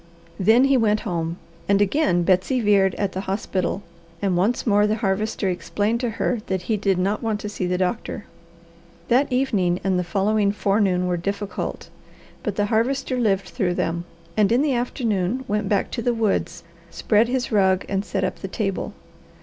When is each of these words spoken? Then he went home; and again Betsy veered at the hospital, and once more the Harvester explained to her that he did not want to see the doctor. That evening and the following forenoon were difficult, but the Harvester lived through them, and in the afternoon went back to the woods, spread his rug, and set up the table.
Then 0.39 0.63
he 0.63 0.77
went 0.77 1.01
home; 1.01 1.37
and 1.69 1.79
again 1.79 2.23
Betsy 2.23 2.59
veered 2.59 2.95
at 2.95 3.11
the 3.11 3.21
hospital, 3.29 3.83
and 4.19 4.35
once 4.35 4.65
more 4.65 4.87
the 4.87 4.95
Harvester 4.95 5.47
explained 5.47 5.99
to 5.99 6.09
her 6.17 6.39
that 6.47 6.63
he 6.63 6.75
did 6.75 6.97
not 6.97 7.21
want 7.21 7.39
to 7.41 7.49
see 7.49 7.67
the 7.67 7.77
doctor. 7.77 8.25
That 9.09 9.31
evening 9.31 9.79
and 9.83 9.99
the 9.99 10.03
following 10.03 10.53
forenoon 10.53 11.05
were 11.05 11.17
difficult, 11.17 11.89
but 12.41 12.55
the 12.55 12.65
Harvester 12.73 13.19
lived 13.19 13.49
through 13.49 13.75
them, 13.75 14.05
and 14.35 14.51
in 14.51 14.63
the 14.63 14.73
afternoon 14.73 15.45
went 15.47 15.69
back 15.69 15.91
to 15.91 16.01
the 16.01 16.15
woods, 16.15 16.63
spread 16.89 17.27
his 17.27 17.51
rug, 17.51 17.85
and 17.87 18.03
set 18.03 18.23
up 18.23 18.39
the 18.39 18.47
table. 18.47 18.95